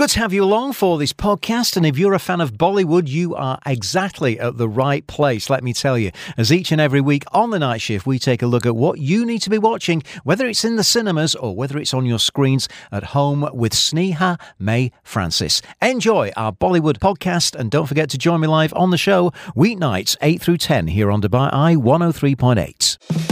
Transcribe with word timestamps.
Good 0.00 0.08
to 0.08 0.20
have 0.20 0.32
you 0.32 0.42
along 0.42 0.72
for 0.72 0.96
this 0.96 1.12
podcast. 1.12 1.76
And 1.76 1.84
if 1.84 1.98
you're 1.98 2.14
a 2.14 2.18
fan 2.18 2.40
of 2.40 2.54
Bollywood, 2.54 3.06
you 3.06 3.34
are 3.34 3.58
exactly 3.66 4.40
at 4.40 4.56
the 4.56 4.66
right 4.66 5.06
place, 5.06 5.50
let 5.50 5.62
me 5.62 5.74
tell 5.74 5.98
you. 5.98 6.10
As 6.38 6.50
each 6.50 6.72
and 6.72 6.80
every 6.80 7.02
week 7.02 7.24
on 7.32 7.50
the 7.50 7.58
night 7.58 7.82
shift, 7.82 8.06
we 8.06 8.18
take 8.18 8.40
a 8.40 8.46
look 8.46 8.64
at 8.64 8.74
what 8.74 8.98
you 8.98 9.26
need 9.26 9.40
to 9.40 9.50
be 9.50 9.58
watching, 9.58 10.02
whether 10.24 10.46
it's 10.46 10.64
in 10.64 10.76
the 10.76 10.84
cinemas 10.84 11.34
or 11.34 11.54
whether 11.54 11.76
it's 11.76 11.92
on 11.92 12.06
your 12.06 12.18
screens 12.18 12.66
at 12.90 13.04
home 13.12 13.46
with 13.52 13.74
Sneha 13.74 14.40
Mae 14.58 14.90
Francis. 15.02 15.60
Enjoy 15.82 16.32
our 16.34 16.50
Bollywood 16.50 16.96
podcast 16.96 17.54
and 17.54 17.70
don't 17.70 17.84
forget 17.84 18.08
to 18.08 18.16
join 18.16 18.40
me 18.40 18.48
live 18.48 18.72
on 18.72 18.88
the 18.88 18.96
show 18.96 19.32
weeknights 19.54 20.16
8 20.22 20.40
through 20.40 20.56
10 20.56 20.86
here 20.86 21.10
on 21.10 21.20
Dubai 21.20 21.52
Eye 21.52 21.76
103.8. 21.76 23.29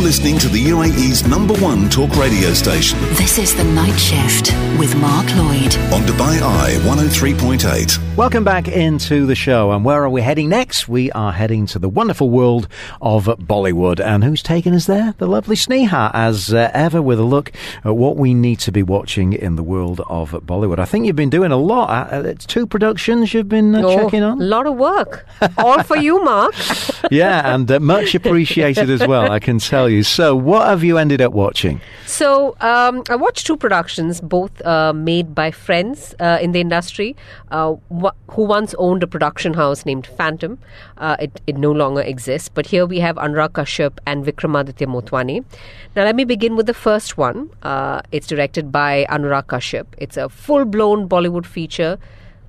You're 0.00 0.06
listening 0.06 0.38
to 0.38 0.48
the 0.48 0.64
UAE's 0.64 1.26
number 1.26 1.52
one 1.60 1.90
talk 1.90 2.16
radio 2.16 2.54
station 2.54 2.98
This 3.16 3.36
is 3.36 3.54
The 3.54 3.64
Night 3.64 3.98
Shift 3.98 4.50
with 4.78 4.96
Mark 4.96 5.26
Lloyd. 5.36 5.76
on 5.92 6.00
Dubai 6.06 6.40
Eye 6.40 6.78
103.8. 6.88 8.16
Welcome 8.16 8.42
back 8.42 8.66
into 8.66 9.26
the 9.26 9.34
show. 9.34 9.72
And 9.72 9.84
where 9.84 10.02
are 10.02 10.08
we 10.08 10.22
heading 10.22 10.48
next? 10.48 10.88
We 10.88 11.12
are 11.12 11.32
heading 11.32 11.66
to 11.66 11.78
the 11.78 11.88
wonderful 11.90 12.30
world 12.30 12.66
of 13.02 13.26
Bollywood. 13.26 14.00
And 14.00 14.24
who's 14.24 14.42
taking 14.42 14.74
us 14.74 14.86
there? 14.86 15.14
The 15.18 15.26
lovely 15.26 15.54
Sneha, 15.54 16.10
as 16.14 16.54
uh, 16.54 16.70
ever, 16.72 17.02
with 17.02 17.20
a 17.20 17.24
look 17.24 17.52
at 17.84 17.94
what 17.94 18.16
we 18.16 18.32
need 18.32 18.58
to 18.60 18.72
be 18.72 18.82
watching 18.82 19.34
in 19.34 19.56
the 19.56 19.62
world 19.62 20.00
of 20.08 20.30
Bollywood. 20.30 20.78
I 20.78 20.86
think 20.86 21.04
you've 21.04 21.16
been 21.16 21.28
doing 21.28 21.52
a 21.52 21.58
lot. 21.58 22.10
Uh, 22.10 22.22
it's 22.22 22.46
two 22.46 22.66
productions 22.66 23.34
you've 23.34 23.50
been 23.50 23.74
uh, 23.74 23.94
checking 23.94 24.22
on. 24.22 24.40
A 24.40 24.44
lot 24.44 24.66
of 24.66 24.76
work. 24.76 25.26
All 25.58 25.82
for 25.82 25.98
you, 25.98 26.24
Mark. 26.24 26.54
yeah, 27.10 27.54
and 27.54 27.70
uh, 27.70 27.80
much 27.80 28.14
appreciated 28.14 28.88
as 28.88 29.06
well, 29.06 29.30
I 29.30 29.40
can 29.40 29.58
tell 29.58 29.89
you. 29.89 29.89
So, 30.02 30.36
what 30.36 30.66
have 30.68 30.84
you 30.84 30.98
ended 30.98 31.20
up 31.20 31.32
watching? 31.32 31.80
So, 32.06 32.56
um, 32.60 33.02
I 33.10 33.16
watched 33.16 33.46
two 33.46 33.56
productions, 33.56 34.20
both 34.20 34.54
uh, 34.64 34.92
made 34.92 35.34
by 35.34 35.50
friends 35.50 36.14
uh, 36.20 36.38
in 36.40 36.52
the 36.52 36.60
industry 36.60 37.16
uh, 37.50 37.74
wh- 38.02 38.14
who 38.30 38.44
once 38.44 38.74
owned 38.78 39.02
a 39.02 39.06
production 39.06 39.54
house 39.54 39.84
named 39.84 40.06
Phantom. 40.06 40.58
Uh, 40.98 41.16
it, 41.18 41.40
it 41.46 41.56
no 41.56 41.72
longer 41.72 42.02
exists, 42.02 42.48
but 42.48 42.66
here 42.66 42.86
we 42.86 43.00
have 43.00 43.16
Anurag 43.16 43.50
Kashyap 43.50 43.98
and 44.06 44.24
Vikramaditya 44.24 44.86
Motwani. 44.86 45.44
Now, 45.96 46.04
let 46.04 46.14
me 46.14 46.24
begin 46.24 46.56
with 46.56 46.66
the 46.66 46.74
first 46.74 47.18
one. 47.18 47.50
Uh, 47.62 48.00
it's 48.12 48.26
directed 48.26 48.70
by 48.70 49.06
Anurag 49.10 49.46
Kashyap. 49.46 49.86
It's 49.98 50.16
a 50.16 50.28
full 50.28 50.64
blown 50.64 51.08
Bollywood 51.08 51.46
feature 51.46 51.98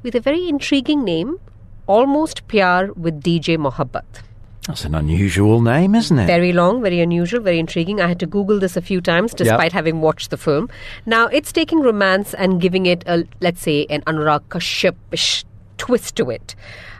with 0.03 0.15
a 0.15 0.19
very 0.19 0.47
intriguing 0.47 1.03
name 1.03 1.39
Almost 1.87 2.47
Pyaar 2.47 2.95
with 2.95 3.21
DJ 3.21 3.57
Mohabbat. 3.57 4.21
That's 4.67 4.85
an 4.85 4.93
unusual 4.93 5.59
name, 5.61 5.95
isn't 5.95 6.19
it? 6.19 6.27
Very 6.27 6.53
long, 6.53 6.83
very 6.83 7.01
unusual, 7.01 7.41
very 7.41 7.57
intriguing. 7.57 7.99
I 7.99 8.07
had 8.07 8.19
to 8.19 8.27
Google 8.27 8.59
this 8.59 8.77
a 8.77 8.81
few 8.81 9.01
times 9.01 9.33
despite 9.33 9.73
having 9.73 10.01
watched 10.01 10.29
the 10.29 10.37
film. 10.37 10.69
Now, 11.05 11.25
it's 11.27 11.51
taking 11.51 11.79
romance 11.79 12.35
and 12.35 12.61
giving 12.61 12.85
it 12.85 13.03
a, 13.07 13.25
let's 13.39 13.61
say, 13.61 13.87
an 13.89 14.01
Anurag 14.01 14.41
Kashyap 14.49 15.43
twist 15.77 16.15
to 16.17 16.29
it. 16.29 16.55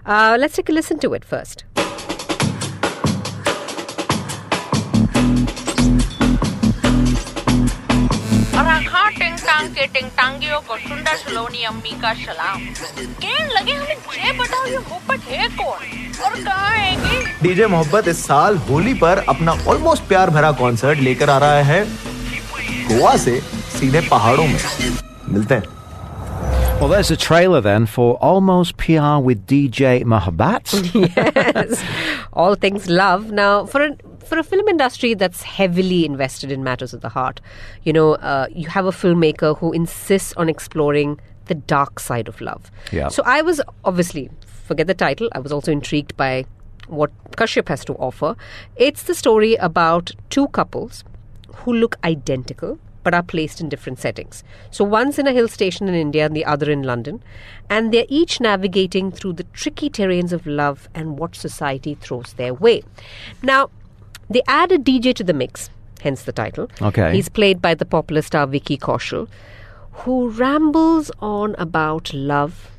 Uh, 0.07 0.37
let's 0.39 0.55
take 0.55 0.69
a 0.69 0.71
listen 0.71 0.97
to 0.99 1.13
it 1.13 1.23
first. 1.23 1.63
के 9.81 9.87
टिंग 9.93 10.09
टांगियों 10.17 10.59
को 10.61 10.77
सुंदर 10.77 11.15
सलोनी 11.17 11.63
अम्मी 11.63 11.91
का 12.01 12.13
सलाम 12.13 12.65
कहने 13.21 13.53
लगे 13.53 13.73
हमें 13.73 13.95
ये 14.17 14.31
बताओ 14.39 14.65
ये 14.65 14.77
मोहब्बत 14.77 15.23
है 15.29 15.47
कौन 15.57 16.25
और 16.25 16.35
कहाँ 16.43 16.69
आएगी 16.71 17.23
डीजे 17.41 17.67
मोहब्बत 17.67 18.07
इस 18.07 18.23
साल 18.25 18.57
होली 18.69 18.93
पर 18.93 19.23
अपना 19.29 19.57
ऑलमोस्ट 19.67 20.03
प्यार 20.03 20.29
भरा 20.29 20.51
कॉन्सर्ट 20.61 20.99
लेकर 20.99 21.29
आ 21.29 21.37
रहा 21.37 21.61
है 21.71 21.83
गोवा 22.87 23.15
से 23.17 23.39
सीधे 23.79 24.01
पहाड़ों 24.09 24.47
में। 24.47 24.59
मिलते 25.29 25.55
हैं। 25.55 25.79
Well, 26.81 26.89
there's 26.89 27.11
a 27.11 27.17
trailer 27.23 27.61
then 27.61 27.85
for 27.95 28.07
Almost 28.29 28.77
PR 28.77 29.17
with 29.25 29.43
DJ 29.49 29.91
Mohabbat. 30.13 30.71
yes, 30.93 31.83
all 32.33 32.55
things 32.55 32.89
love. 33.01 33.29
Now, 33.31 33.65
for 33.65 33.83
a 33.83 33.91
for 34.25 34.37
a 34.37 34.43
film 34.43 34.67
industry 34.67 35.13
that's 35.13 35.43
heavily 35.43 36.05
invested 36.05 36.51
in 36.51 36.63
matters 36.63 36.93
of 36.93 37.01
the 37.01 37.09
heart, 37.09 37.41
you 37.83 37.93
know, 37.93 38.13
uh, 38.15 38.47
you 38.51 38.67
have 38.69 38.85
a 38.85 38.91
filmmaker 38.91 39.57
who 39.57 39.73
insists 39.73 40.33
on 40.37 40.49
exploring 40.49 41.19
the 41.45 41.55
dark 41.55 41.99
side 41.99 42.27
of 42.27 42.39
love. 42.39 42.71
Yeah. 42.91 43.09
So 43.09 43.23
I 43.25 43.41
was 43.41 43.61
obviously 43.83 44.29
forget 44.45 44.87
the 44.87 44.93
title. 44.93 45.29
I 45.33 45.39
was 45.39 45.51
also 45.51 45.71
intrigued 45.71 46.15
by 46.15 46.45
what 46.87 47.11
Kashyap 47.31 47.67
has 47.67 47.83
to 47.85 47.93
offer. 47.95 48.35
It's 48.75 49.03
the 49.03 49.15
story 49.15 49.55
about 49.55 50.11
two 50.29 50.47
couples 50.49 51.03
who 51.55 51.73
look 51.73 51.97
identical 52.03 52.79
but 53.03 53.13
are 53.13 53.23
placed 53.23 53.59
in 53.59 53.67
different 53.67 53.99
settings. 53.99 54.43
So 54.69 54.83
one's 54.83 55.17
in 55.17 55.27
a 55.27 55.31
hill 55.31 55.47
station 55.47 55.87
in 55.87 55.95
India 55.95 56.25
and 56.25 56.35
the 56.35 56.45
other 56.45 56.69
in 56.69 56.83
London, 56.83 57.23
and 57.69 57.91
they're 57.91 58.05
each 58.09 58.39
navigating 58.39 59.11
through 59.11 59.33
the 59.33 59.43
tricky 59.45 59.89
terrains 59.89 60.31
of 60.31 60.45
love 60.45 60.87
and 60.93 61.17
what 61.17 61.35
society 61.35 61.95
throws 61.95 62.33
their 62.33 62.53
way. 62.53 62.83
Now, 63.41 63.71
they 64.33 64.41
add 64.47 64.71
a 64.71 64.77
DJ 64.77 65.13
to 65.15 65.23
the 65.23 65.33
mix, 65.33 65.69
hence 66.01 66.23
the 66.23 66.31
title. 66.31 66.69
Okay. 66.81 67.13
He's 67.13 67.29
played 67.29 67.61
by 67.61 67.75
the 67.75 67.85
popular 67.85 68.21
star 68.21 68.47
Vicky 68.47 68.77
Kaushal, 68.77 69.27
who 69.91 70.29
rambles 70.29 71.11
on 71.19 71.55
about 71.55 72.13
love 72.13 72.71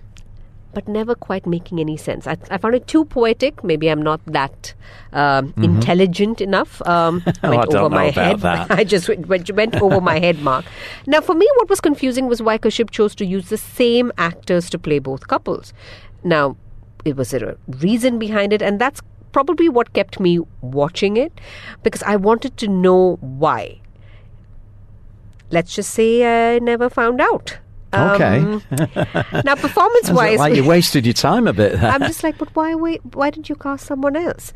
but 0.74 0.88
never 0.88 1.14
quite 1.14 1.46
making 1.46 1.80
any 1.80 1.96
sense. 1.96 2.26
I, 2.26 2.36
I 2.50 2.58
found 2.58 2.74
it 2.74 2.86
too 2.86 3.04
poetic. 3.04 3.62
Maybe 3.62 3.88
I'm 3.88 4.00
not 4.02 4.20
that 4.26 4.74
um, 5.12 5.52
intelligent 5.58 6.40
enough. 6.40 6.80
Um, 6.86 7.20
Mm-hmm. 7.20 7.30
Oh, 7.42 7.48
I 7.48 7.50
went 7.56 7.70
don't 7.70 7.80
over 7.80 7.88
know 7.90 7.96
my 7.96 8.04
about 8.04 8.24
head. 8.24 8.40
that. 8.40 8.70
I 8.70 8.84
just 8.84 9.08
went, 9.08 9.54
went, 9.54 9.74
over 9.76 10.00
my 10.00 10.18
head, 10.18 10.38
Mark. 10.40 10.64
Now, 11.06 11.20
for 11.20 11.34
me, 11.34 11.46
what 11.56 11.68
was 11.68 11.80
confusing 11.80 12.26
was 12.26 12.40
why 12.40 12.56
Kashyap 12.58 12.90
chose 12.90 13.14
to 13.16 13.26
use 13.26 13.48
the 13.48 13.58
same 13.58 14.12
actors 14.16 14.70
to 14.70 14.78
play 14.78 14.98
both 14.98 15.28
couples. 15.28 15.72
Now, 16.22 16.56
it 17.04 17.16
was 17.16 17.30
there 17.32 17.48
a 17.48 17.56
reason 17.68 18.18
behind 18.18 18.52
it, 18.52 18.62
and 18.62 18.80
that's 18.80 19.00
probably 19.32 19.68
what 19.68 19.92
kept 19.92 20.20
me 20.20 20.38
watching 20.60 21.16
it 21.16 21.40
because 21.82 22.02
I 22.02 22.16
wanted 22.16 22.56
to 22.58 22.68
know 22.68 23.18
why. 23.20 23.80
Let's 25.50 25.74
just 25.74 25.90
say 25.90 26.54
I 26.54 26.58
never 26.60 26.88
found 26.88 27.20
out. 27.20 27.58
Okay. 27.94 28.38
Um, 28.38 28.62
now, 29.44 29.54
performance 29.54 30.06
Sounds 30.06 30.16
wise, 30.16 30.38
like 30.38 30.54
you 30.54 30.64
wasted 30.64 31.04
your 31.04 31.12
time 31.12 31.46
a 31.46 31.52
bit 31.52 31.78
there. 31.78 31.90
I'm 31.90 32.00
just 32.02 32.22
like, 32.22 32.38
but 32.38 32.54
why 32.56 32.74
wait? 32.74 33.02
Why 33.14 33.30
didn't 33.30 33.50
you 33.50 33.54
cast 33.54 33.86
someone 33.86 34.16
else? 34.16 34.54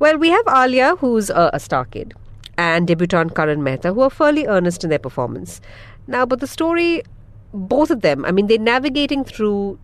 Well, 0.00 0.18
we 0.18 0.30
have 0.30 0.44
Alaya, 0.46 0.98
who's 0.98 1.30
a, 1.30 1.50
a 1.52 1.60
star 1.60 1.84
kid, 1.84 2.14
and 2.56 2.86
debutant 2.86 3.36
Karan 3.36 3.62
Mehta, 3.62 3.92
who 3.92 4.00
are 4.00 4.10
fairly 4.10 4.46
earnest 4.46 4.82
in 4.82 4.90
their 4.90 4.98
performance. 4.98 5.60
Now, 6.08 6.26
but 6.26 6.40
the 6.40 6.48
story, 6.48 7.02
both 7.52 7.90
of 7.90 8.00
them, 8.00 8.24
I 8.24 8.32
mean, 8.32 8.48
they're 8.48 8.58
navigating 8.58 9.24
through 9.24 9.78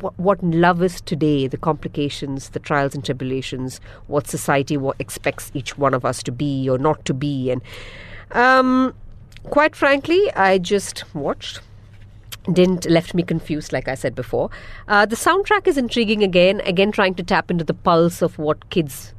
what, 0.00 0.18
what 0.18 0.42
love 0.42 0.82
is 0.82 1.00
today, 1.00 1.46
the 1.46 1.56
complications, 1.56 2.50
the 2.50 2.58
trials 2.58 2.94
and 2.94 3.04
tribulations, 3.04 3.80
what 4.06 4.26
society 4.26 4.76
what 4.76 4.96
expects 4.98 5.50
each 5.54 5.76
one 5.78 5.94
of 5.94 6.04
us 6.04 6.22
to 6.24 6.32
be 6.32 6.68
or 6.68 6.78
not 6.78 7.04
to 7.04 7.14
be, 7.14 7.50
and 7.50 7.62
um, 8.32 8.94
quite 9.44 9.76
frankly, 9.76 10.32
I 10.34 10.58
just 10.58 11.04
watched. 11.14 11.60
Didn't 12.52 12.88
left 12.88 13.12
me 13.12 13.24
confused 13.24 13.72
like 13.72 13.88
i 13.88 13.96
said 13.96 14.14
before. 14.14 14.50
Uh, 14.86 15.04
the 15.04 15.16
soundtrack 15.16 15.66
is 15.66 15.76
intriguing 15.76 16.22
again 16.22 16.60
again 16.60 16.92
trying 16.92 17.16
to 17.16 17.24
tap 17.24 17.50
into 17.50 17.64
the 17.64 17.74
pulse 17.74 18.22
of 18.22 18.38
what 18.38 18.70
kids 18.70 19.12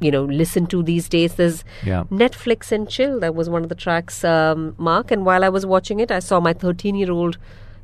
you 0.00 0.10
know 0.10 0.24
listen 0.24 0.66
to 0.66 0.82
these 0.82 1.08
days. 1.08 1.36
There's 1.36 1.64
Yeah. 1.82 2.04
netflix 2.10 2.70
and 2.70 2.86
chill 2.90 3.20
that 3.20 3.34
was 3.34 3.48
one 3.48 3.62
of 3.62 3.70
the 3.70 3.74
tracks 3.74 4.22
um, 4.22 4.74
mark 4.76 5.10
and 5.10 5.24
while 5.24 5.44
i 5.44 5.48
was 5.48 5.64
watching 5.64 5.98
it 5.98 6.10
i 6.10 6.18
saw 6.18 6.40
my 6.40 6.52
13 6.52 6.94
year 6.94 7.10
old 7.10 7.38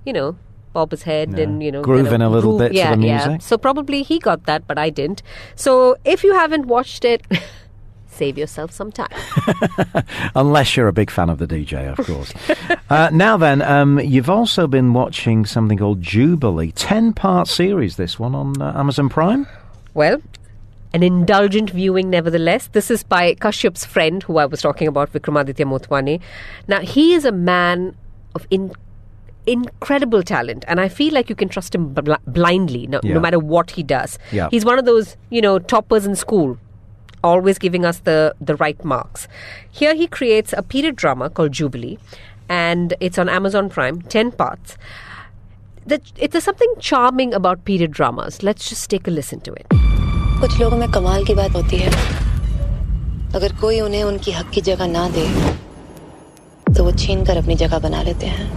you 0.05 0.13
know 0.13 0.37
bob 0.73 0.91
his 0.91 1.03
head 1.03 1.31
Yeah. 1.33 1.45
and 1.45 1.63
you 1.63 1.73
know 1.73 1.83
Grooving 1.83 2.11
kind 2.11 2.23
of 2.23 2.33
a 2.33 2.35
little 2.35 2.59
bit 2.59 2.69
to 2.71 2.75
yeah, 2.75 2.95
the 2.95 3.03
yeah. 3.07 3.27
music. 3.29 3.43
so 3.43 3.59
probably 3.59 4.03
he 4.03 4.19
got 4.19 4.45
that 4.47 4.67
but 4.67 4.79
i 4.79 4.91
didn't 4.91 5.23
so 5.55 5.97
if 6.05 6.23
you 6.25 6.35
haven't 6.35 6.67
watched 6.67 7.05
it 7.05 7.27
save 8.07 8.37
yourself 8.37 8.73
some 8.73 8.91
time 8.91 9.09
Unless 10.35 10.77
you're 10.77 10.89
a 10.89 10.93
big 10.93 11.11
fan 11.11 11.31
of 11.31 11.39
the 11.39 11.47
DJ, 11.47 11.97
of 11.97 12.05
course. 12.05 12.33
uh, 12.91 13.11
now 13.13 13.37
then, 13.37 13.63
um, 13.63 14.01
you've 14.01 14.29
also 14.29 14.67
been 14.67 14.93
watching 14.93 15.47
something 15.47 15.79
called 15.79 16.03
Jubilee, 16.03 16.73
10 16.73 17.13
part 17.13 17.47
series, 17.49 17.97
this 17.97 18.19
one 18.19 18.35
on 18.35 18.61
uh, 18.61 18.73
Amazon 18.77 19.09
Prime. 19.09 19.47
Well, 19.95 20.21
an 20.93 21.03
indulgent 21.03 21.71
viewing, 21.71 22.11
nevertheless. 22.11 22.69
This 22.69 22.91
is 22.91 23.03
by 23.05 23.35
Kashyap's 23.35 23.85
friend, 23.85 24.23
who 24.25 24.39
I 24.39 24.47
was 24.47 24.63
talking 24.63 24.89
about, 24.89 25.13
Vikramaditya 25.13 25.67
Motwani. 25.67 26.21
Now, 26.67 26.81
he 26.81 27.15
is 27.15 27.25
a 27.25 27.33
man 27.33 27.95
of 28.35 28.47
in, 28.51 28.73
incredible 29.48 30.24
talent, 30.24 30.64
and 30.68 30.80
I 30.80 30.88
feel 30.90 31.14
like 31.14 31.30
you 31.30 31.36
can 31.36 31.50
trust 31.50 31.76
him 31.76 31.88
bl- 31.94 32.14
blindly, 32.28 32.88
no, 32.88 33.00
Yeah. 33.04 33.14
no 33.16 33.20
matter 33.20 33.40
what 33.40 33.72
he 33.72 33.84
does. 33.84 34.18
Yeah. 34.32 34.48
He's 34.52 34.64
one 34.66 34.80
of 34.80 34.86
those, 34.86 35.16
you 35.30 35.42
know, 35.42 35.60
toppers 35.60 36.06
in 36.06 36.16
school. 36.16 36.58
Always 37.24 37.58
giving 37.58 37.86
us 37.86 38.00
the, 38.00 38.36
the 38.42 38.56
right 38.58 38.84
marks. 38.84 39.28
Here 39.72 39.96
he 39.96 40.08
creates 40.08 40.54
a 40.54 40.62
period 40.62 40.96
drama 40.96 41.30
called 41.30 41.52
Jubilee, 41.54 41.98
and 42.50 42.94
it's 43.00 43.18
on 43.18 43.30
Amazon 43.30 43.70
Prime, 43.70 44.02
10 44.02 44.32
parts. 44.32 44.78
The, 45.86 46.00
it, 46.18 46.32
there's 46.32 46.44
something 46.46 46.74
charming 46.80 47.34
about 47.34 47.66
period 47.66 47.92
dramas. 47.92 48.44
Let's 48.44 48.70
just 48.70 48.90
take 48.90 49.08
a 49.08 49.12
listen 49.12 49.40
to 49.42 49.54
it. 49.54 49.68
कुछ 50.42 50.60
लोगों 50.60 50.78
में 50.78 50.92
कमाल 50.92 51.24
की 51.26 51.34
बात 51.36 51.52
होती 51.56 51.78
है 51.78 51.92
अगर 53.36 53.54
कोई 53.62 53.80
उन्हें 53.82 54.04
उनकी 54.04 54.32
हक 54.32 54.50
की 54.54 54.62
जगह 54.62 54.88
ना 54.88 55.08
दे 55.18 55.26
तो 56.74 56.84
वो 56.84 56.92
छीन 57.04 57.24
कर 57.26 57.38
अपनी 57.38 57.56
जगह 57.56 57.80
बना 57.80 58.02
लेते 58.04 58.26
हैं 58.26 58.48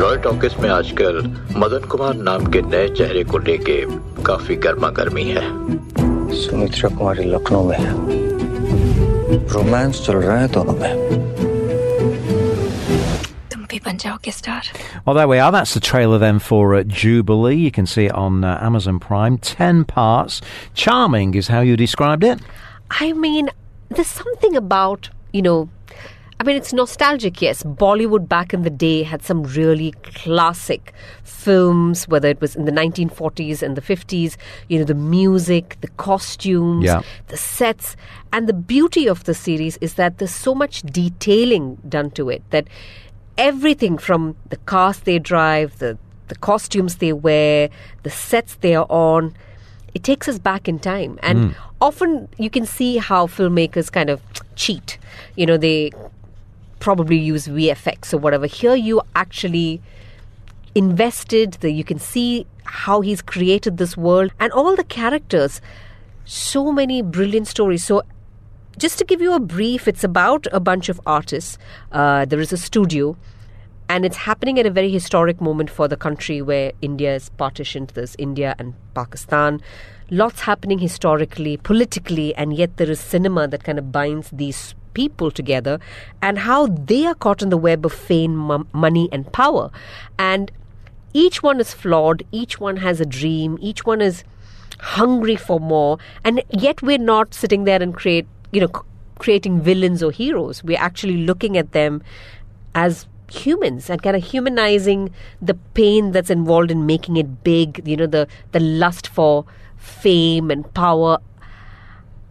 रॉय 0.00 0.16
टॉकिस 0.24 0.56
में 0.60 0.68
आजकल 0.70 1.18
मदन 1.60 1.86
कुमार 1.90 2.14
नाम 2.14 2.46
के 2.52 2.62
नए 2.62 2.88
चेहरे 2.96 3.24
को 3.24 3.38
लेके 3.48 3.80
काफी 4.26 4.56
गर्मा 4.66 4.88
गर्मी 4.98 5.24
है 5.24 5.44
सुमित्रा 6.40 6.88
कुमारी 6.96 7.24
लखनऊ 7.34 7.68
में 7.68 7.76
है 7.78 8.24
रोमांस 9.52 10.04
चल 10.06 10.16
रहा 10.16 10.38
है 10.38 10.48
दोनों 10.52 10.72
में 10.80 10.92
तुम 13.52 13.64
भी 13.70 13.78
बन 13.86 13.96
जाओगे 14.04 14.30
star 14.30 14.72
Well, 15.06 15.14
there 15.16 15.28
we 15.28 15.38
are. 15.38 15.52
That's 15.52 15.74
the 15.74 15.80
trailer 15.80 16.18
then 16.18 16.38
for 16.40 16.74
uh, 16.74 16.82
Jubilee. 16.82 17.54
You 17.56 17.70
can 17.70 17.86
see 17.86 18.06
it 18.06 18.12
on 18.12 18.42
uh, 18.44 18.58
Amazon 18.60 18.98
Prime. 18.98 19.38
Ten 19.38 19.84
parts. 19.84 20.40
Charming 20.74 21.34
is 21.34 21.48
how 21.48 21.60
you 21.60 21.76
described 21.76 22.24
it. 22.24 22.40
I 22.90 23.12
mean, 23.12 23.50
there's 23.88 24.08
something 24.08 24.56
about, 24.56 25.10
you 25.32 25.42
know, 25.42 25.68
I 26.41 26.43
mean, 26.43 26.55
it's 26.55 26.73
nostalgic, 26.73 27.39
yes. 27.39 27.61
Bollywood 27.61 28.27
back 28.27 28.51
in 28.51 28.63
the 28.63 28.71
day 28.71 29.03
had 29.03 29.21
some 29.21 29.43
really 29.43 29.91
classic 30.01 30.91
films, 31.23 32.07
whether 32.07 32.27
it 32.29 32.41
was 32.41 32.55
in 32.55 32.65
the 32.65 32.71
1940s 32.71 33.61
and 33.61 33.77
the 33.77 33.81
50s, 33.81 34.37
you 34.67 34.79
know, 34.79 34.83
the 34.83 34.95
music, 34.95 35.77
the 35.81 35.87
costumes, 35.97 36.85
Yeah. 36.85 37.03
the 37.27 37.37
sets. 37.37 37.95
And 38.33 38.49
the 38.49 38.53
beauty 38.53 39.05
of 39.07 39.25
the 39.25 39.35
series 39.35 39.77
is 39.81 39.93
that 40.01 40.17
there's 40.17 40.33
so 40.33 40.55
much 40.55 40.81
detailing 40.81 41.77
done 41.87 42.09
to 42.17 42.31
it 42.31 42.41
that 42.49 42.65
everything 43.37 43.99
from 43.99 44.35
the 44.49 44.57
cars 44.57 45.01
they 45.01 45.19
drive, 45.19 45.77
the, 45.77 45.95
the 46.29 46.35
costumes 46.37 46.95
they 46.95 47.13
wear, 47.13 47.69
the 48.01 48.09
sets 48.09 48.55
they 48.61 48.73
are 48.73 48.87
on, 48.89 49.35
it 49.93 50.03
takes 50.03 50.27
us 50.27 50.39
back 50.39 50.67
in 50.67 50.79
time. 50.79 51.19
And 51.21 51.37
hmm. 51.37 51.61
often 51.79 52.29
you 52.39 52.49
can 52.49 52.65
see 52.65 52.97
how 52.97 53.27
filmmakers 53.27 53.91
kind 53.91 54.09
of 54.09 54.23
cheat. 54.55 54.97
You 55.35 55.45
know, 55.45 55.57
they 55.57 55.91
probably 56.81 57.17
use 57.17 57.47
VFX 57.47 58.13
or 58.13 58.17
whatever. 58.17 58.45
Here 58.45 58.75
you 58.75 59.01
actually 59.15 59.81
invested, 60.75 61.53
the, 61.61 61.71
you 61.71 61.83
can 61.83 61.99
see 61.99 62.45
how 62.65 62.99
he's 63.01 63.21
created 63.21 63.77
this 63.77 63.95
world 63.95 64.31
and 64.39 64.51
all 64.51 64.75
the 64.75 64.83
characters. 64.83 65.61
So 66.25 66.71
many 66.71 67.01
brilliant 67.01 67.47
stories. 67.47 67.85
So 67.85 68.03
just 68.77 68.97
to 68.97 69.05
give 69.05 69.21
you 69.21 69.33
a 69.33 69.39
brief, 69.39 69.87
it's 69.87 70.03
about 70.03 70.47
a 70.51 70.59
bunch 70.59 70.89
of 70.89 70.99
artists. 71.05 71.57
Uh, 71.91 72.25
there 72.25 72.39
is 72.39 72.51
a 72.51 72.57
studio, 72.57 73.17
and 73.89 74.05
it's 74.05 74.17
happening 74.17 74.59
at 74.59 74.65
a 74.65 74.71
very 74.71 74.89
historic 74.89 75.41
moment 75.41 75.69
for 75.69 75.87
the 75.87 75.97
country 75.97 76.41
where 76.41 76.71
India 76.81 77.15
is 77.15 77.29
partitioned. 77.29 77.91
There's 77.93 78.15
India 78.17 78.55
and 78.57 78.73
Pakistan. 78.93 79.61
Lots 80.09 80.41
happening 80.41 80.79
historically, 80.79 81.57
politically, 81.57 82.33
and 82.35 82.53
yet 82.53 82.77
there 82.77 82.89
is 82.89 82.99
cinema 82.99 83.47
that 83.49 83.63
kind 83.63 83.77
of 83.77 83.91
binds 83.91 84.29
these 84.31 84.73
people 84.93 85.31
together 85.31 85.79
and 86.21 86.39
how 86.39 86.67
they 86.67 87.05
are 87.05 87.15
caught 87.15 87.41
in 87.41 87.49
the 87.49 87.57
web 87.57 87.85
of 87.85 87.93
fame, 87.93 88.49
m- 88.51 88.67
money, 88.73 89.09
and 89.11 89.31
power. 89.31 89.71
And 90.17 90.51
each 91.13 91.43
one 91.43 91.59
is 91.59 91.73
flawed, 91.73 92.23
each 92.31 92.59
one 92.59 92.77
has 92.77 93.01
a 93.01 93.05
dream, 93.05 93.57
each 93.61 93.85
one 93.85 94.01
is 94.01 94.23
hungry 94.79 95.35
for 95.35 95.59
more 95.59 95.99
and 96.23 96.41
yet 96.49 96.81
we're 96.81 96.97
not 96.97 97.33
sitting 97.35 97.65
there 97.65 97.81
and 97.81 97.93
create 97.93 98.25
you 98.51 98.59
know 98.59 98.67
c- 98.67 98.81
creating 99.19 99.61
villains 99.61 100.01
or 100.01 100.11
heroes 100.11 100.63
we're 100.63 100.79
actually 100.79 101.17
looking 101.17 101.55
at 101.55 101.71
them 101.73 102.01
as 102.73 103.05
humans 103.29 103.89
and 103.91 104.01
kind 104.01 104.15
of 104.15 104.23
humanizing 104.23 105.13
the 105.41 105.53
pain 105.75 106.11
that's 106.11 106.31
involved 106.31 106.71
in 106.71 106.85
making 106.87 107.15
it 107.15 107.43
big 107.43 107.87
you 107.87 107.95
know 107.95 108.07
the 108.07 108.27
the 108.53 108.59
lust 108.59 109.07
for 109.07 109.45
fame 109.77 110.49
and 110.49 110.73
power 110.73 111.19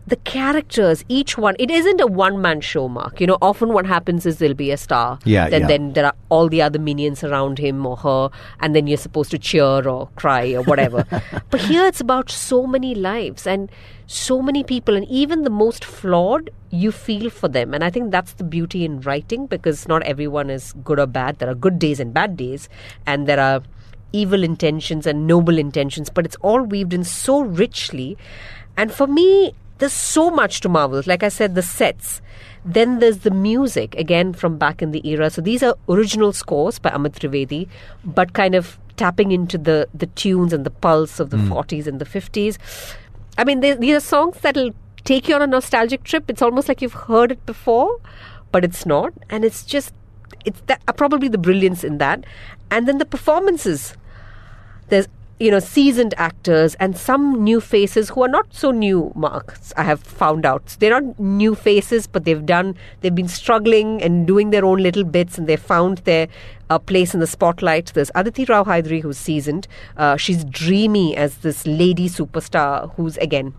the 0.07 0.17
characters, 0.17 1.05
each 1.09 1.39
one, 1.39 1.55
it 1.59 1.71
isn't 1.71 2.01
a 2.01 2.07
one 2.07 2.41
man 2.41 2.61
show, 2.61 2.89
Mark. 2.89 3.21
You 3.21 3.27
know, 3.27 3.39
often 3.41 3.73
what 3.73 3.87
happens 3.87 4.27
is 4.27 4.39
there'll 4.39 4.55
be 4.55 4.71
a 4.71 4.77
star. 4.77 5.19
Yeah, 5.25 5.49
then, 5.49 5.63
yeah. 5.63 5.67
then 5.67 5.93
there 5.93 6.07
are 6.07 6.15
all 6.31 6.49
the 6.49 6.63
other 6.63 6.79
minions 6.79 7.23
around 7.23 7.59
him 7.59 7.87
or 7.87 7.97
her, 7.99 8.31
and 8.61 8.75
then 8.75 8.87
you're 8.87 8.99
supposed 8.99 9.31
to 9.31 9.39
cheer 9.39 9.87
or 9.89 10.09
cry 10.17 10.53
or 10.53 10.63
whatever. 10.63 11.05
but 11.51 11.61
here 11.61 11.87
it's 11.87 12.01
about 12.01 12.31
so 12.31 12.67
many 12.67 12.95
lives 12.95 13.47
and 13.47 13.71
so 14.07 14.43
many 14.43 14.65
people, 14.65 14.97
and 14.97 15.07
even 15.09 15.43
the 15.43 15.51
most 15.51 15.85
flawed, 15.85 16.51
you 16.71 16.91
feel 16.91 17.31
for 17.31 17.49
them. 17.49 17.73
And 17.73 17.85
I 17.85 17.91
think 17.91 18.11
that's 18.11 18.33
the 18.33 18.45
beauty 18.45 18.85
in 18.85 19.01
writing 19.03 19.47
because 19.47 19.87
not 19.87 20.03
everyone 20.03 20.51
is 20.51 20.73
good 20.85 20.99
or 20.99 21.07
bad. 21.07 21.39
There 21.39 21.49
are 21.49 21.55
good 21.55 21.79
days 21.79 22.01
and 22.01 22.13
bad 22.13 22.37
days, 22.37 22.69
and 23.07 23.29
there 23.29 23.39
are 23.39 23.63
evil 24.13 24.43
intentions 24.43 25.07
and 25.07 25.27
noble 25.27 25.59
intentions, 25.59 26.11
but 26.11 26.25
it's 26.25 26.37
all 26.43 26.63
weaved 26.63 26.93
in 26.93 27.05
so 27.05 27.41
richly. 27.43 28.19
And 28.77 28.93
for 28.93 29.07
me, 29.07 29.53
there's 29.81 29.93
so 29.93 30.31
much 30.31 30.61
to 30.61 30.69
marvel. 30.69 31.03
Like 31.07 31.23
I 31.23 31.29
said, 31.29 31.55
the 31.55 31.63
sets. 31.63 32.23
Then 32.65 32.99
there's 32.99 33.19
the 33.19 33.31
music, 33.31 33.95
again 33.97 34.33
from 34.33 34.59
back 34.59 34.83
in 34.83 34.93
the 34.93 35.07
era. 35.09 35.31
So 35.31 35.41
these 35.41 35.63
are 35.63 35.75
original 35.89 36.33
scores 36.33 36.79
by 36.79 36.91
Amit 36.91 37.19
Trivedi, 37.19 37.69
but 38.05 38.35
kind 38.35 38.55
of 38.55 38.79
tapping 38.97 39.33
into 39.33 39.57
the, 39.57 39.89
the 39.95 40.07
tunes 40.07 40.53
and 40.53 40.65
the 40.65 40.71
pulse 40.71 41.19
of 41.19 41.31
the 41.31 41.39
40s 41.39 41.87
and 41.87 41.99
the 41.99 42.05
50s. 42.05 42.59
I 43.39 43.45
mean, 43.45 43.61
they, 43.61 43.75
these 43.75 43.97
are 43.97 44.01
songs 44.01 44.39
that'll 44.41 44.73
take 45.05 45.27
you 45.27 45.35
on 45.35 45.43
a 45.43 45.47
nostalgic 45.47 46.05
trip. 46.05 46.29
It's 46.29 46.43
almost 46.43 46.69
like 46.69 46.83
you've 46.83 46.93
heard 46.93 47.33
it 47.33 47.47
before, 47.47 47.99
but 48.53 48.63
it's 48.63 48.85
not. 48.85 49.15
And 49.31 49.43
it's 49.43 49.65
just, 49.65 49.95
it's 50.45 50.61
that, 50.67 50.83
uh, 50.87 50.93
probably 50.93 51.29
the 51.29 51.39
brilliance 51.39 51.83
in 51.83 51.97
that. 51.97 52.25
And 52.71 52.87
then 52.87 52.99
the 52.99 53.07
performances 53.07 53.97
there's 54.91 55.09
you 55.41 55.51
know 55.51 55.59
seasoned 55.59 56.13
actors 56.19 56.75
and 56.75 56.99
some 56.99 57.43
new 57.43 57.63
faces 57.63 58.11
who 58.11 58.23
are 58.23 58.29
not 58.29 58.47
so 58.51 58.71
new 58.71 59.11
marks 59.15 59.73
i 59.79 59.83
have 59.83 60.03
found 60.03 60.45
out. 60.45 60.77
They're 60.79 61.01
not 61.01 61.19
new 61.19 61.55
faces 61.55 62.07
but 62.07 62.27
they've 62.27 62.45
done 62.45 62.77
they've 63.01 63.15
been 63.15 63.27
struggling 63.29 64.03
and 64.03 64.27
doing 64.27 64.51
their 64.51 64.67
own 64.67 64.83
little 64.83 65.03
bits 65.03 65.39
and 65.39 65.47
they've 65.47 65.59
found 65.59 65.99
their 65.99 66.29
uh, 66.69 66.79
place 66.79 67.15
in 67.15 67.21
the 67.21 67.27
spotlight. 67.27 67.93
There's 67.95 68.11
aditi 68.15 68.45
rao 68.45 68.65
hydari 68.65 69.01
who's 69.01 69.17
seasoned. 69.17 69.67
Uh, 69.97 70.19
she's 70.19 70.45
dreamy 70.45 71.17
as 71.17 71.39
this 71.39 71.67
lady 71.67 72.09
superstar 72.09 72.95
who's 72.97 73.17
again 73.17 73.55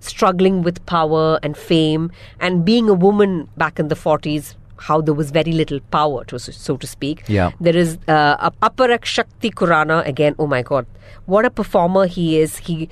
struggling 0.00 0.62
with 0.62 0.84
power 0.86 1.38
and 1.42 1.56
fame. 1.56 2.10
And 2.40 2.64
being 2.64 2.88
a 2.88 2.94
woman 2.94 3.48
back 3.56 3.78
in 3.78 3.88
the 3.88 3.94
40s 3.94 4.54
how 4.88 5.00
there 5.00 5.14
was 5.14 5.30
very 5.30 5.52
little 5.52 5.80
power 5.96 6.24
to 6.30 6.38
so 6.38 6.76
to 6.76 6.86
speak 6.92 7.22
Yeah. 7.28 7.50
there 7.60 7.76
is 7.76 7.98
uh, 8.08 8.50
Aparshakti 8.68 9.50
Khurana 9.60 9.98
again. 10.12 10.34
Oh 10.38 10.46
my 10.46 10.62
God, 10.62 10.86
what 11.26 11.44
a 11.44 11.50
performer 11.50 12.06
he 12.06 12.38
is! 12.40 12.56
He 12.68 12.88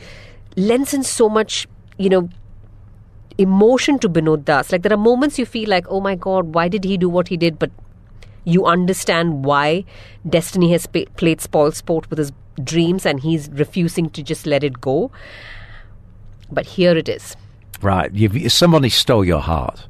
lends 0.56 0.94
in 0.94 1.02
so 1.02 1.28
much, 1.28 1.66
you 1.98 2.08
know, 2.08 2.28
emotion 3.38 3.98
to 4.00 4.08
Binod 4.08 4.44
Das. 4.44 4.70
Like 4.72 4.82
there 4.82 4.92
are 4.92 5.02
moments 5.04 5.38
you 5.38 5.46
feel 5.46 5.68
like, 5.68 5.86
oh 5.88 6.00
my 6.00 6.14
God, 6.14 6.54
why 6.54 6.68
did 6.68 6.84
he 6.84 6.96
do 6.96 7.08
what 7.08 7.28
he 7.28 7.36
did? 7.36 7.58
But 7.58 7.70
you 8.44 8.66
understand 8.66 9.44
why 9.44 9.84
Destiny 10.28 10.70
has 10.72 10.86
pa- 10.86 11.10
played 11.16 11.40
spoil 11.40 11.72
sport 11.72 12.08
with 12.10 12.18
his 12.18 12.32
dreams, 12.64 13.06
and 13.06 13.20
he's 13.20 13.48
refusing 13.50 14.10
to 14.10 14.22
just 14.22 14.46
let 14.46 14.62
it 14.64 14.80
go. 14.80 15.10
But 16.50 16.66
here 16.66 16.96
it 16.96 17.08
is. 17.08 17.36
Right. 17.82 18.12
You've, 18.12 18.52
somebody 18.52 18.88
stole 18.90 19.24
your 19.24 19.40
heart. 19.40 19.86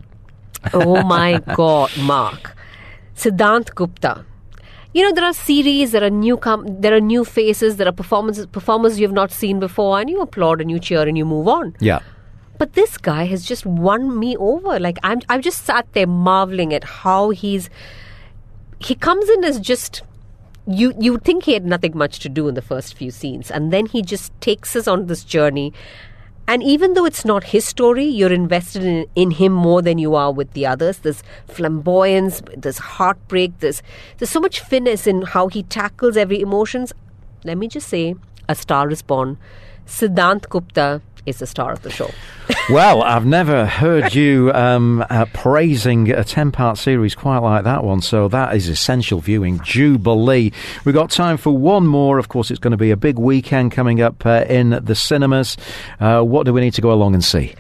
Oh 0.75 1.03
my 1.03 1.41
god 1.55 1.91
mark. 1.99 2.57
Sidhant 3.17 3.75
gupta. 3.75 4.25
You 4.93 5.05
know 5.05 5.13
there 5.13 5.25
are 5.25 5.33
series 5.33 5.93
there 5.93 6.03
are 6.05 6.11
new 6.11 6.37
com- 6.37 6.67
there 6.81 6.95
are 6.95 7.01
new 7.01 7.25
faces 7.25 7.77
there 7.77 7.87
are 7.89 7.93
performances 7.93 8.47
performers 8.47 8.99
you 8.99 9.07
have 9.07 9.15
not 9.15 9.31
seen 9.31 9.61
before 9.61 10.01
and 10.01 10.11
you 10.11 10.21
applaud 10.21 10.61
and 10.61 10.71
you 10.71 10.81
cheer 10.81 11.03
and 11.03 11.17
you 11.17 11.25
move 11.25 11.49
on. 11.49 11.75
Yeah. 11.81 12.01
but 12.59 12.75
this 12.75 12.99
guy 12.99 13.25
has 13.25 13.45
just 13.51 13.65
won 13.65 14.19
me 14.19 14.37
over. 14.37 14.79
Like 14.79 14.99
i'm 15.03 15.21
i've 15.31 15.41
just 15.41 15.65
sat 15.65 15.87
there 15.93 16.07
marveling 16.07 16.75
at 16.79 16.85
how 16.85 17.31
he's 17.31 17.71
he 18.89 18.95
comes 18.95 19.31
in 19.37 19.45
as 19.45 19.61
just 19.61 20.03
you 20.67 20.93
you 20.99 21.13
would 21.13 21.25
think 21.25 21.45
he 21.45 21.53
had 21.55 21.65
nothing 21.65 21.97
much 21.97 22.19
to 22.25 22.29
do 22.29 22.49
in 22.49 22.55
the 22.55 22.63
first 22.63 22.95
few 22.95 23.11
scenes 23.11 23.51
and 23.51 23.73
then 23.73 23.87
he 23.87 24.03
just 24.03 24.33
takes 24.41 24.77
us 24.77 24.87
on 24.97 25.07
this 25.07 25.25
journey 25.25 25.73
and 26.47 26.63
even 26.63 26.95
though 26.95 27.05
it's 27.05 27.25
not 27.25 27.45
his 27.45 27.65
story 27.65 28.05
you're 28.05 28.33
invested 28.33 28.83
in, 28.83 29.07
in 29.15 29.31
him 29.31 29.53
more 29.53 29.83
than 29.83 29.99
you 29.99 30.15
are 30.15 30.33
with 30.33 30.53
the 30.53 30.67
others. 30.67 30.99
There's 30.99 31.23
flamboyance 31.49 32.43
there's 32.57 32.79
heartbreak 32.79 33.59
there's 33.61 33.83
there's 34.19 34.31
so 34.31 34.41
much 34.41 34.61
finesse 34.61 35.07
in 35.07 35.23
how 35.23 35.49
he 35.49 35.63
tackles 35.63 36.17
every 36.17 36.41
emotions. 36.41 36.93
Let 37.45 37.59
me 37.59 37.69
just 37.69 37.89
say 37.89 38.15
a 38.49 38.55
star 38.55 38.91
is 38.91 39.03
born. 39.03 39.39
Sidhant 39.87 40.49
gupta 40.49 41.03
is 41.27 41.39
the 41.39 41.47
star 41.47 41.73
of 41.73 41.83
the 41.83 41.91
show 41.91 42.11
Well, 42.71 43.03
I've 43.03 43.27
never 43.27 43.67
heard 43.67 44.15
you 44.15 44.53
um, 44.53 45.05
uh, 45.11 45.27
praising 45.33 46.11
a 46.11 46.23
10 46.23 46.53
part 46.53 46.79
series 46.79 47.15
quite 47.15 47.39
like 47.39 47.65
that 47.65 47.83
one, 47.83 48.01
so 48.01 48.29
that 48.29 48.55
is 48.55 48.69
essential 48.69 49.21
viewing. 49.21 49.61
Jubilee. 49.63 50.53
We've 50.85 50.95
got 50.95 51.11
time 51.11 51.37
for 51.37 51.57
one 51.57 51.87
more. 51.87 52.19
Of 52.19 52.29
course, 52.29 52.51
it's 52.51 52.61
going 52.61 52.71
to 52.73 52.77
be 52.77 52.91
a 52.91 52.97
big 52.97 53.19
weekend 53.19 53.73
coming 53.73 54.01
up 54.01 54.25
uh, 54.25 54.45
in 54.49 54.71
the 54.85 54.95
cinemas. 54.95 55.57
Uh, 55.99 56.23
what 56.23 56.45
do 56.45 56.53
we 56.53 56.61
need 56.61 56.75
to 56.75 56.81
go 56.81 56.93
along 56.93 57.15
and 57.15 57.25
see? 57.25 57.55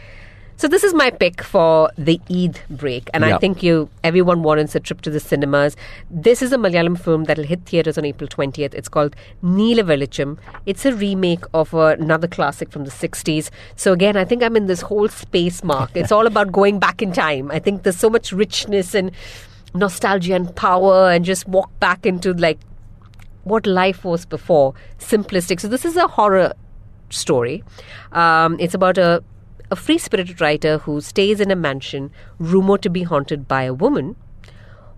So 0.61 0.69
this 0.69 0.85
is 0.85 0.93
my 0.93 1.09
pick 1.09 1.43
for 1.43 1.91
the 1.97 2.21
Eid 2.31 2.61
break, 2.69 3.09
and 3.15 3.25
I 3.25 3.39
think 3.39 3.63
you 3.63 3.89
everyone 4.05 4.43
warrants 4.43 4.75
a 4.75 4.81
trip 4.81 5.01
to 5.01 5.09
the 5.09 5.19
cinemas. 5.19 5.75
This 6.11 6.43
is 6.43 6.53
a 6.53 6.59
Malayalam 6.59 7.01
film 7.01 7.25
that'll 7.25 7.47
hit 7.47 7.65
theaters 7.65 7.97
on 7.97 8.05
April 8.05 8.29
twentieth. 8.29 8.75
It's 8.75 8.87
called 8.87 9.17
Neela 9.41 9.85
Velicham. 9.85 10.37
It's 10.67 10.85
a 10.85 10.93
remake 10.95 11.45
of 11.55 11.73
another 11.73 12.29
classic 12.29 12.71
from 12.71 12.85
the 12.85 12.91
sixties. 12.91 13.51
So 13.75 13.95
again, 13.95 14.19
I 14.19 14.27
think 14.27 14.43
I'm 14.43 14.55
in 14.55 14.67
this 14.67 14.83
whole 14.83 15.09
space 15.09 15.65
mark. 15.65 15.93
It's 15.95 16.13
all 16.13 16.27
about 16.27 16.53
going 16.53 16.79
back 16.79 17.01
in 17.01 17.15
time. 17.15 17.51
I 17.51 17.59
think 17.59 17.85
there's 17.85 17.97
so 17.97 18.11
much 18.11 18.31
richness 18.31 18.95
and 18.95 19.13
nostalgia 19.73 20.35
and 20.35 20.55
power, 20.55 21.11
and 21.11 21.25
just 21.25 21.49
walk 21.49 21.71
back 21.81 22.05
into 22.05 22.35
like 22.35 22.59
what 23.45 23.67
life 23.67 24.05
was 24.05 24.27
before, 24.27 24.75
simplistic. 24.99 25.59
So 25.59 25.69
this 25.69 25.87
is 25.87 25.97
a 25.97 26.07
horror 26.07 26.53
story. 27.09 27.65
Um, 28.13 28.61
it's 28.61 28.75
about 28.75 28.99
a 28.99 29.25
a 29.71 29.77
free 29.77 29.99
spirited 29.99 30.41
writer 30.41 30.79
who 30.79 31.01
stays 31.01 31.41
in 31.41 31.51
a 31.51 31.57
mansion 31.57 32.11
rumored 32.39 32.83
to 32.83 32.91
be 32.91 33.05
haunted 33.05 33.47
by 33.47 33.63
a 33.63 33.75
woman 33.75 34.17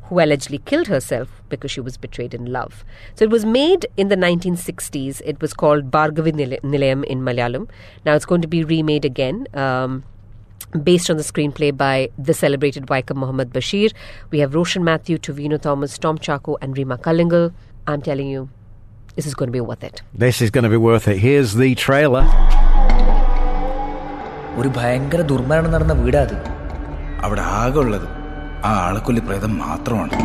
who 0.04 0.20
allegedly 0.20 0.58
killed 0.58 0.88
herself 0.88 1.42
because 1.48 1.70
she 1.70 1.80
was 1.80 1.96
betrayed 1.96 2.34
in 2.34 2.46
love. 2.46 2.84
So 3.14 3.24
it 3.24 3.30
was 3.30 3.44
made 3.44 3.86
in 3.96 4.08
the 4.08 4.16
1960s. 4.16 5.20
It 5.24 5.40
was 5.40 5.54
called 5.54 5.90
Bhargavi 5.90 6.32
Nilayam 6.32 7.04
in 7.04 7.20
Malayalam. 7.20 7.68
Now 8.04 8.14
it's 8.14 8.24
going 8.24 8.42
to 8.42 8.48
be 8.48 8.64
remade 8.64 9.04
again. 9.04 9.46
Um, 9.54 10.04
Based 10.82 11.10
on 11.10 11.18
the 11.18 11.22
screenplay 11.22 11.76
by 11.76 12.08
the 12.16 12.32
celebrated 12.32 12.86
Vaikom 12.86 13.16
Muhammad 13.16 13.50
Basheer, 13.50 13.92
we 14.30 14.38
have 14.38 14.54
Roshan 14.54 14.82
Matthew, 14.82 15.18
Tovino 15.18 15.60
Thomas, 15.60 15.98
Tom 15.98 16.16
Chacko, 16.16 16.56
and 16.62 16.78
Rima 16.78 16.96
Kallingal. 16.96 17.52
I'm 17.86 18.00
telling 18.00 18.26
you, 18.26 18.48
this 19.14 19.26
is 19.26 19.34
going 19.34 19.48
to 19.48 19.52
be 19.52 19.60
worth 19.60 19.84
it. 19.84 20.00
This 20.14 20.40
is 20.40 20.50
going 20.50 20.64
to 20.64 20.70
be 20.70 20.78
worth 20.78 21.08
it. 21.08 21.18
Here's 21.18 21.56
the 21.56 21.74
trailer. 21.74 22.22
ഒരു 24.60 24.68
ഭയങ്കര 24.78 25.20
ദുർമരണം 25.30 25.72
നടന്ന 25.74 25.94
വീടാ 26.02 26.22
അത് 26.26 26.36
അവിടെ 27.26 27.42
ആകെ 27.60 27.80
ഉള്ളത് 27.84 28.06
ആ 28.68 28.72
ആളക്കൊല്ലി 28.86 29.24
പ്രേതം 29.28 29.54
മാത്രമാണ് 29.64 30.16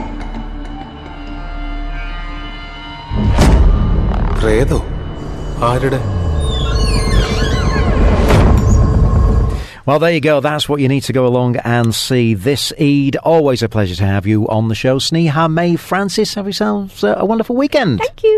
പ്രേതോ 4.41 4.81
ആരുടെ 5.71 6.01
Well, 9.87 9.99
there 9.99 10.11
you 10.11 10.19
go. 10.21 10.41
That's 10.41 10.65
what 10.69 10.81
you 10.81 10.89
need 10.89 11.03
to 11.03 11.13
go 11.13 11.25
along 11.25 11.51
and 11.73 11.95
see 11.97 12.23
this 12.47 12.63
Eid. 12.77 13.15
Always 13.33 13.61
a 13.63 13.69
pleasure 13.69 13.95
to 13.95 14.03
have 14.05 14.25
you 14.27 14.39
on 14.49 14.67
the 14.67 14.75
show. 14.75 14.95
Sneha 14.99 15.49
Mae 15.49 15.77
Francis, 15.77 16.33
have 16.33 16.45
yourselves 16.45 17.03
a 17.05 17.25
wonderful 17.25 17.55
weekend. 17.55 17.93
Thank 17.99 18.23
you. 18.23 18.37